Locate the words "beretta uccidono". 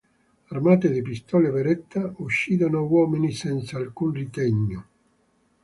1.51-2.81